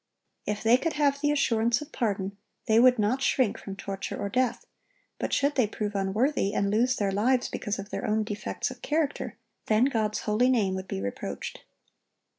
[0.45, 4.17] (1059) If they could have the assurance of pardon, they would not shrink from torture
[4.17, 4.65] or death;
[5.19, 8.81] but should they prove unworthy, and lose their lives because of their own defects of
[8.81, 9.37] character,
[9.67, 11.61] then God's holy name would be reproached.